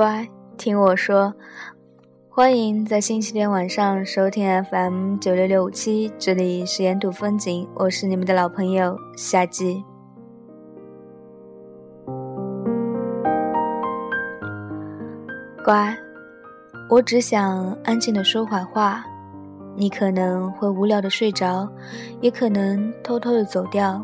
[0.00, 0.26] 乖，
[0.56, 1.34] 听我说，
[2.30, 9.84] 欢迎在星期天晚上收听 FM 九六六五七，这里是沿途风景，我是你们的老朋友夏季。
[15.62, 15.94] 乖，
[16.88, 19.04] 我只想安静的说会话，
[19.76, 21.70] 你可能会无聊的睡着，
[22.22, 24.02] 也可能偷偷的走掉，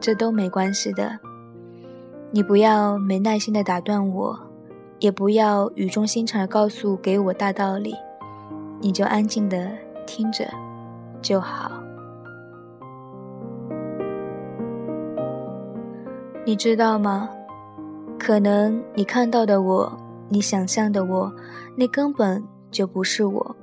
[0.00, 1.18] 这都没关系的。
[2.30, 4.47] 你不要没耐心的打断我，
[4.98, 7.94] 也不要语重心长的告诉给我大道理，
[8.80, 9.70] 你就安静的
[10.06, 10.44] 听着
[11.22, 11.70] 就好。
[16.44, 17.28] 你知道吗？
[18.18, 19.92] 可能你看到的我，
[20.28, 21.32] 你想象的我，
[21.76, 23.56] 那根本就不是我。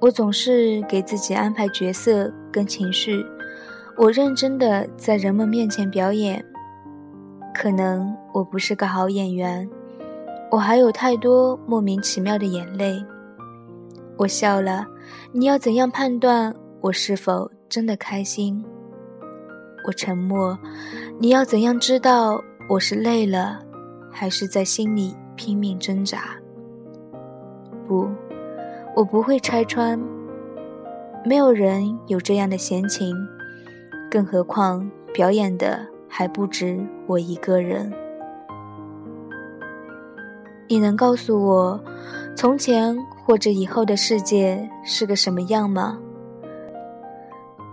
[0.00, 3.24] 我总是给自己安排角色跟情绪，
[3.96, 6.44] 我认真的在人们面前表演。
[7.54, 9.68] 可能我不是个好演员，
[10.50, 13.04] 我还有太多莫名其妙的眼泪。
[14.16, 14.86] 我笑了，
[15.32, 18.64] 你要怎样判断我是否真的开心？
[19.86, 20.58] 我沉默，
[21.18, 23.60] 你要怎样知道我是累了，
[24.10, 26.36] 还是在心里拼命挣扎？
[27.86, 28.08] 不，
[28.96, 29.98] 我不会拆穿。
[31.24, 33.14] 没有人有这样的闲情，
[34.10, 35.86] 更何况表演的。
[36.10, 37.92] 还不止我一个人。
[40.68, 41.82] 你能告诉我，
[42.36, 45.98] 从前或者以后的世界是个什么样吗？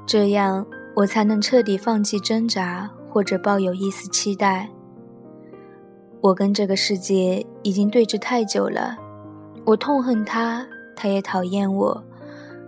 [0.08, 0.66] 这样
[0.96, 4.70] 我才能彻底放弃挣扎，或者抱有一丝期待。
[6.22, 8.98] 我跟这个世界已经对峙太久了，
[9.66, 10.66] 我痛恨他，
[10.96, 12.04] 他也讨厌我，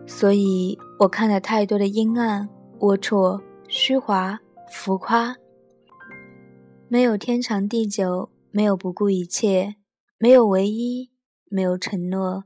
[0.06, 2.47] 所以我看了太多的阴暗、
[2.80, 4.38] 龌龊、虚华、
[4.69, 5.36] 浮夸。
[6.89, 9.75] 没有天长地久，没有不顾一切，
[10.17, 11.11] 没有唯一，
[11.50, 12.45] 没有承诺，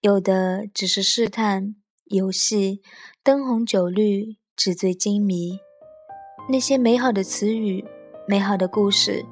[0.00, 2.82] 有的只是试探、游戏、
[3.22, 5.58] 灯红酒绿、纸醉金迷。
[6.48, 7.84] 那些美好的词语、
[8.28, 9.24] 美好的故事，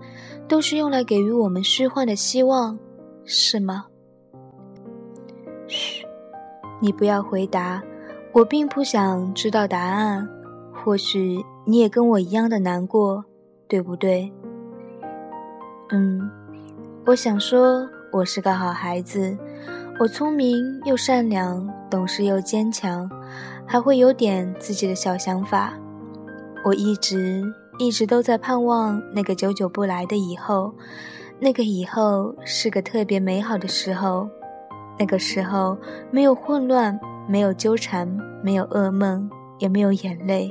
[0.48, 2.78] 都是用来给予我们虚幻的希望，
[3.24, 3.86] 是吗？
[5.68, 6.06] 嘘，
[6.80, 7.82] 你不要回答，
[8.32, 10.26] 我并不想知道答案。
[10.72, 13.24] 或许你也跟我一样的难过，
[13.68, 14.32] 对不对？
[15.90, 16.30] 嗯，
[17.06, 19.36] 我想说，我是个好孩子，
[19.98, 23.06] 我聪明又善良，懂事又坚强，
[23.66, 25.74] 还会有点自己的小想法。
[26.64, 27.44] 我一直
[27.78, 30.74] 一直都在盼望那个久久不来的以后，
[31.38, 34.26] 那个以后是个特别美好的时候，
[34.98, 35.76] 那个时候
[36.10, 36.98] 没有混乱，
[37.28, 38.08] 没有纠缠，
[38.42, 39.28] 没有噩梦，
[39.58, 40.50] 也没有眼泪。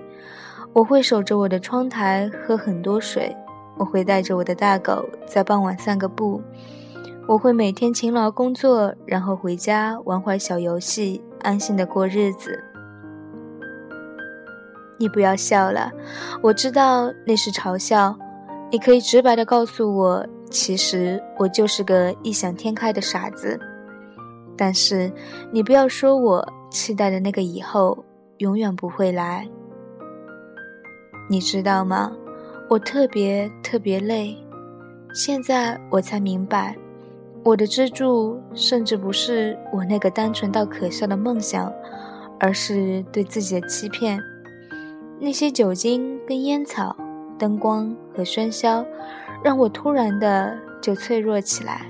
[0.71, 3.35] 我会守着我的窗台，喝很多水。
[3.77, 6.41] 我会带着我的大狗在傍晚散个步，
[7.27, 12.63] 我会每天勤劳工作，然后回家玩会小游戏，安心的过日子。
[14.99, 15.91] 你不要笑了，
[16.41, 18.15] 我知道那是嘲笑。
[18.71, 23.59] 你可以直白的告诉我，其实我就是个异想天开的傻子。
[24.55, 25.11] 但是
[25.51, 28.05] 你不要说我期待的那个以后
[28.37, 29.47] 永远不会来。
[31.29, 32.11] 你知道吗？
[32.73, 34.35] 我特别特别累，
[35.13, 36.75] 现在我才明白，
[37.43, 41.71] 我的支柱甚至不是我那个单纯到可笑的梦想，
[42.39, 44.19] 而是对自己的欺骗。
[45.19, 46.97] 那些酒精跟烟草、
[47.37, 48.83] 灯光和喧嚣，
[49.43, 51.85] 让我突然的就脆弱起来。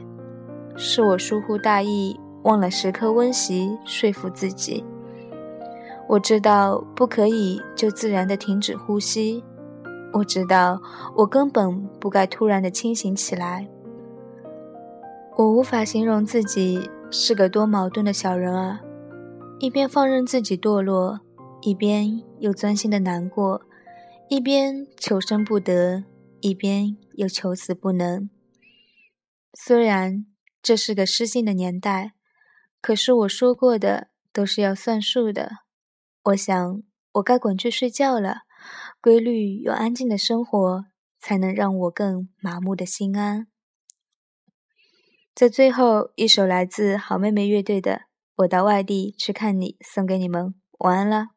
[0.76, 4.84] 是我疏忽大意，忘了时刻温习说服自己。
[6.10, 9.42] 我知道不可以就自然的停止呼吸。
[10.14, 10.80] 我知道，
[11.18, 13.68] 我根本不该突然的清醒起来。
[15.36, 18.82] 我无法形容自己是个多矛盾的小人啊，
[19.60, 21.20] 一边放任自己堕落，
[21.62, 23.62] 一边又钻心的难过，
[24.30, 26.04] 一边求生不得，
[26.42, 28.30] 一边又求死不能。
[29.56, 30.28] 虽然
[30.62, 32.14] 这是个失信的年代，
[32.80, 35.50] 可是我说过的都是要算数的。
[36.26, 36.84] 我想，
[37.14, 38.42] 我该滚去睡觉了。
[39.04, 40.86] 规律又安静的生活，
[41.20, 43.48] 才能让我更麻木的心安。
[45.36, 47.92] 在最后一首来自好妹妹乐队的
[48.38, 51.33] 《我到外地去看你》，送给你们，晚安了。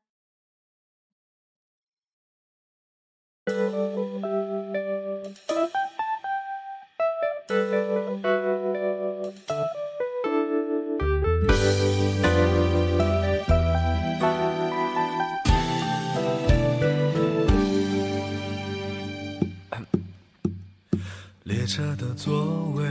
[21.76, 22.84] 车的座位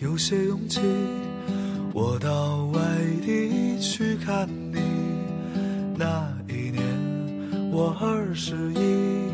[0.00, 0.82] 有些勇气。
[1.94, 2.80] 我到外
[3.24, 4.78] 地去看你，
[5.96, 6.84] 那一年
[7.72, 9.32] 我二十一，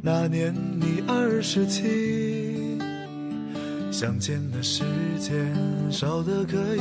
[0.00, 2.78] 那年你二十七。
[3.90, 4.82] 相见的时
[5.20, 5.54] 间
[5.90, 6.80] 少得可以，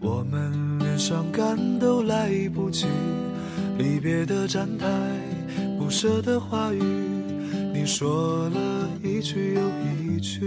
[0.00, 2.88] 我们连伤感都来不及。
[3.78, 4.88] 离别的站台，
[5.78, 6.82] 不舍的话语，
[7.72, 8.73] 你说了
[9.04, 9.60] 一句又
[10.00, 10.40] 一句。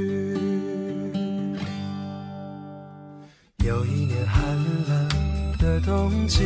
[3.64, 4.44] 有一年寒
[4.88, 5.08] 冷
[5.60, 6.44] 的冬季，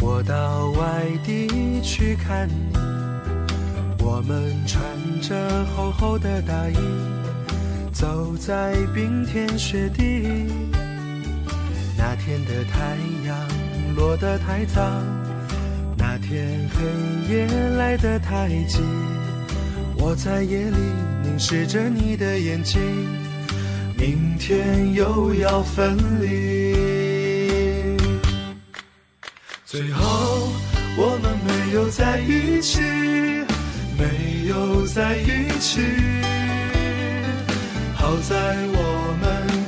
[0.00, 2.78] 我到外地去看你，
[4.02, 4.82] 我们穿
[5.20, 6.78] 着厚厚的大衣，
[7.92, 10.48] 走在冰天雪地。
[11.98, 12.96] 那天的太
[13.26, 13.36] 阳
[13.94, 14.80] 落得太早。
[15.98, 17.46] 那天黑夜
[17.76, 18.80] 来得太急，
[20.08, 20.76] 我在夜里
[21.24, 22.80] 凝视着你的眼睛，
[23.98, 27.96] 明天又要分离。
[29.64, 30.48] 最后
[30.96, 32.80] 我们没有在一起，
[33.98, 35.80] 没有在一起。
[37.96, 38.36] 好在
[38.76, 39.26] 我们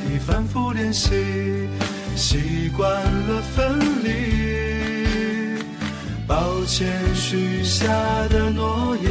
[0.08, 1.68] 已反复练习，
[2.14, 5.60] 习惯了分离。
[6.28, 7.88] 抱歉，许下
[8.28, 9.10] 的诺言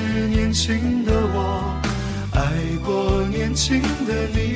[0.51, 1.81] 年轻的我
[2.33, 2.41] 爱
[2.83, 4.53] 过年轻的你。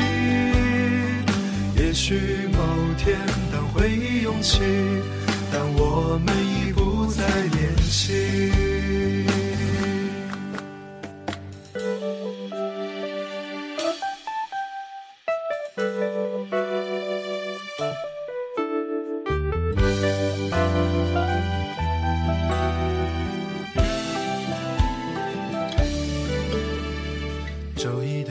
[1.81, 2.59] 也许某
[2.97, 3.17] 天
[3.49, 4.59] 当回忆涌起，
[5.53, 8.44] 但我们已不再联系。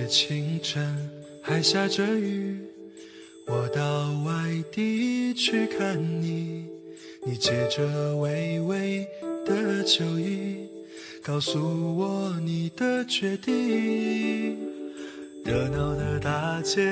[0.07, 1.11] 清晨
[1.43, 2.59] 还下着雨，
[3.47, 6.67] 我到外地去看你。
[7.27, 9.07] 你借着微微
[9.47, 10.69] 的秋意，
[11.23, 14.59] 告诉我你的决定。
[15.45, 16.91] 热闹的大街，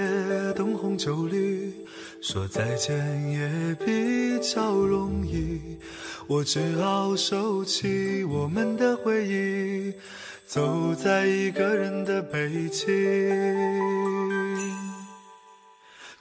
[0.54, 1.72] 灯红酒绿，
[2.20, 2.96] 说再见
[3.30, 5.60] 也比较容易。
[6.32, 9.92] 我只好收起我们的回忆。
[10.46, 12.88] 走在一个人的北京，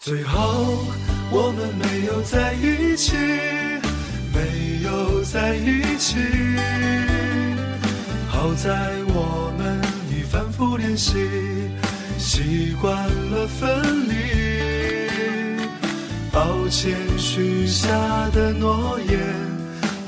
[0.02, 0.84] 最后
[1.32, 3.16] 我们没有在一起，
[4.34, 6.18] 没有在一起。
[8.28, 9.80] 好在我们
[10.10, 11.14] 已反复练习，
[12.18, 14.14] 习惯了分离。
[16.34, 17.88] 抱歉，许下
[18.34, 19.18] 的诺言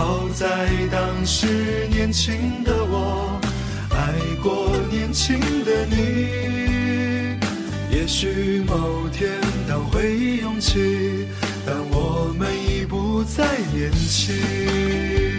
[0.00, 3.38] 好在当时年轻的我。
[3.90, 7.36] 爱过年轻的你，
[7.94, 9.30] 也许某天
[9.68, 11.28] 当回忆涌起，
[11.66, 15.29] 但我们已不再年轻。